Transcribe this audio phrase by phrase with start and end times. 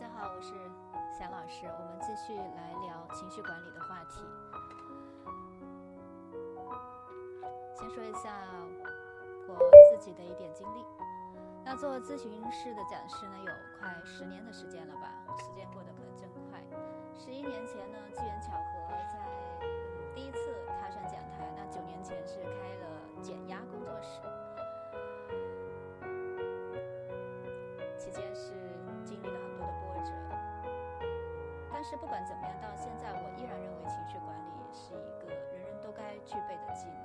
[0.00, 0.54] 大家好，我是
[1.12, 4.24] 祥老师，我们继续来聊情绪管理的话题。
[7.76, 8.32] 先说一下
[9.46, 9.60] 我
[9.92, 10.86] 自己的一点经历。
[11.62, 15.12] 那做咨询师的讲师呢，有快十年的时间了吧？
[15.36, 16.58] 时间过得可真快。
[17.14, 19.20] 十一年前呢，机缘巧合，在
[20.14, 20.38] 第一次
[20.80, 21.44] 踏上讲台。
[21.54, 22.99] 那九年前是开了
[31.90, 37.02] 是不管怎么样，到现在我依然认为情绪管理是一个人人都该具备的技能。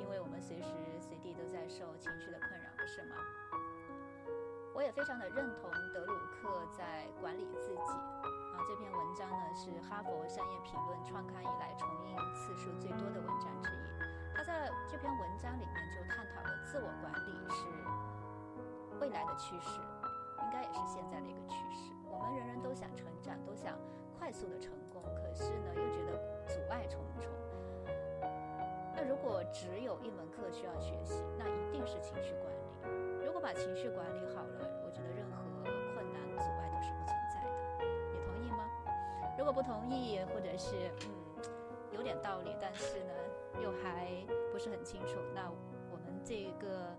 [0.00, 3.16] 因为我们随时随地都在受情绪的困扰，不是吗？
[4.72, 13.84] 我也非常的认同德鲁克在《管理自己》啊这篇文章呢，是哈佛商业评论创刊以来重印次数最多的文章之一。
[14.32, 17.68] 他在这篇文章里面就探讨了自我管理是
[19.04, 19.84] 未来的趋势，
[20.40, 21.92] 应该也是现在的一个趋势。
[24.26, 27.30] 快速的成功，可是呢，又觉得阻碍重重。
[28.92, 33.24] 那如果只有一门课需要学习，那一定是情绪管理。
[33.24, 35.38] 如果把情绪管理好了，我觉得任何
[35.94, 37.86] 困难阻碍都是不存在的。
[38.12, 38.68] 你同意吗？
[39.38, 41.44] 如果不同意，或者是嗯
[41.92, 43.14] 有点道理，但是呢
[43.62, 44.10] 又还
[44.50, 45.48] 不是很清楚，那
[45.88, 46.90] 我们这个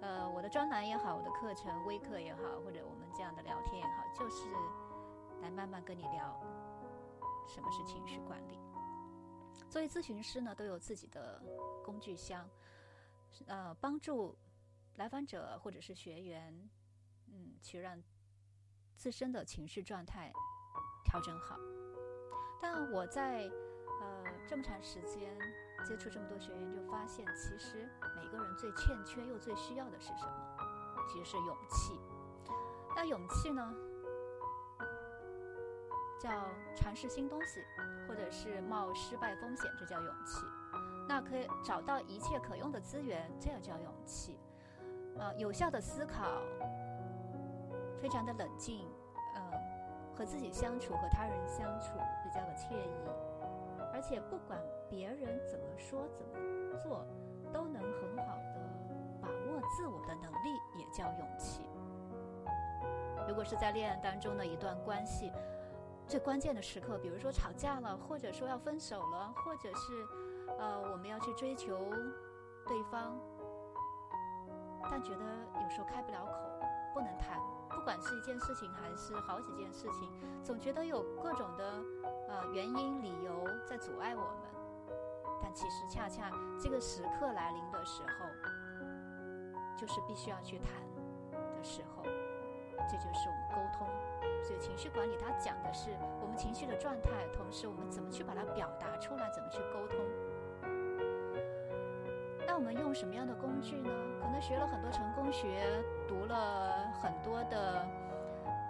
[0.00, 4.48] 呃我的专栏也好，我的课程微课也好，或者我们这样的聊天也好，就是
[5.40, 6.40] 来慢慢跟你聊
[7.46, 8.58] 什么是情绪管理。
[9.70, 11.42] 作为咨询师呢，都有自己的
[11.84, 12.48] 工具箱，
[13.46, 14.36] 呃，帮助
[14.96, 16.70] 来访者或者是学员，
[17.26, 18.00] 嗯，去让
[18.96, 20.32] 自身的情绪状态
[21.04, 21.56] 调整好。
[22.60, 23.42] 但我在
[24.00, 25.38] 呃这么长时间
[25.86, 30.56] 接触这么多学员，就发现其实每个人最欠缺又最需要的是什么？
[31.08, 32.00] 其实是勇气。
[32.96, 33.72] 那勇气呢？
[36.18, 36.30] 叫
[36.74, 37.62] 尝试新东西，
[38.08, 40.44] 或者是冒失败风险，这叫勇气。
[41.08, 44.38] 那可以找到一切可用的资源，这也叫勇气。
[45.16, 46.24] 呃，有效的思考，
[48.00, 48.84] 非常的冷静，
[49.34, 49.42] 呃，
[50.14, 52.90] 和自己相处，和他人相处比较的惬意，
[53.92, 57.06] 而且不管别人怎么说怎么做，
[57.52, 58.60] 都能很好的
[59.22, 61.62] 把握自我的能力，也叫勇气。
[63.28, 65.32] 如果是在恋爱当中的一段关系。
[66.08, 70.06] 最关键的时刻，比如说吵架了，或者说要分手了，或者是，
[70.58, 71.78] 呃，我们要去追求
[72.66, 73.14] 对方，
[74.90, 75.24] 但觉得
[75.62, 76.32] 有时候开不了口，
[76.94, 77.38] 不能谈。
[77.68, 80.10] 不管是一件事情还是好几件事情，
[80.42, 81.84] 总觉得有各种的
[82.28, 84.48] 呃原因、理由在阻碍我们。
[85.42, 88.26] 但其实恰恰这个时刻来临的时候，
[89.76, 90.72] 就是必须要去谈
[91.54, 92.02] 的时候。
[92.90, 93.86] 这就是我们沟通。
[94.48, 95.90] 所以情绪管理它讲的是
[96.22, 99.98] 我们情绪的状态，同时我们怎么去把它表达出来，怎么去沟通。
[102.46, 103.90] 那我们用什么样的工具呢？
[104.22, 107.86] 可能学了很多成功学，读了很多的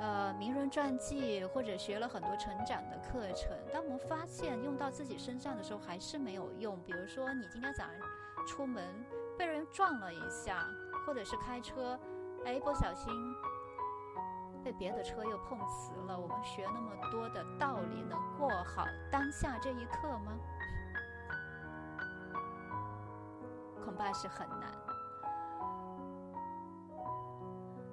[0.00, 3.56] 呃名人传记，或者学了很多成长的课程。
[3.72, 6.76] 当我们发现用到自己身上的时候，还是没有用。
[6.84, 7.94] 比如说你今天早上
[8.48, 8.84] 出门
[9.38, 10.66] 被人撞了一下，
[11.06, 11.96] 或者是开车，
[12.44, 13.14] 哎，不小心。
[14.68, 20.38] 被别的车又碰瓷了，我们学那么多的道理，能过好当下这一刻吗？
[23.82, 24.70] 恐怕是很难。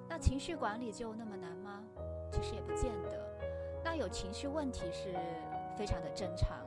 [0.06, 1.82] 那情绪管理就那么难吗？
[2.30, 3.26] 其实也不见得。
[3.82, 5.14] 那有情绪问题是
[5.78, 6.58] 非常的正常，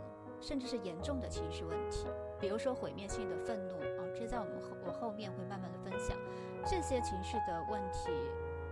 [0.41, 2.07] 甚至是严重的情绪问题，
[2.39, 6.17] 比如说毁灭性的愤怒啊，这在我们后我后面会慢慢的分享。
[6.65, 8.09] 这些情绪的问题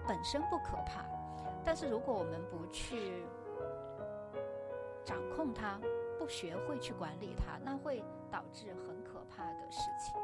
[0.08, 1.06] 本身不可怕。
[1.68, 3.26] 但是如果我们不去
[5.04, 5.78] 掌控它，
[6.18, 8.02] 不学会去管理它，那会
[8.32, 10.16] 导致很可怕的事情。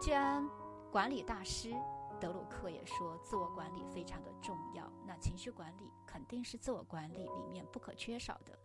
[0.00, 0.48] 既然
[0.92, 1.74] 管理大师
[2.20, 8.56] 德鲁克也说自我管理非常的重要，那情绪管理肯定是自我管理里面不可缺少的。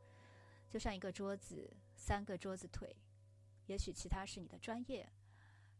[0.69, 2.95] 就像一个桌子，三个桌子腿，
[3.65, 5.11] 也许其他是你的专业，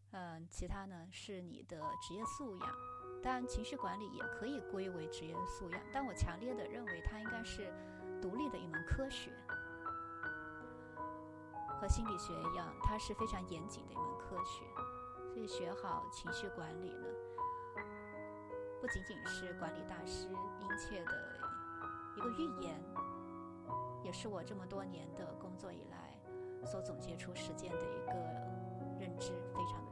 [0.10, 2.99] 嗯，其他呢是你的职业素养。
[3.22, 7.72] 当然，情绪管理也可以归为职业素养，但我强烈的认为它应该是
[8.22, 9.32] 独立的一门科学，
[11.80, 14.66] 和心理学一样，它是非常严谨的一门科学。
[15.34, 17.08] 所以学好情绪管理呢，
[18.82, 20.28] 不仅仅是管理大师
[20.60, 21.40] 殷切的
[22.16, 22.82] 一个预言，
[24.04, 26.20] 也是我这么多年的工作以来
[26.66, 28.14] 所总结出实践的一个
[29.00, 29.86] 认知，非常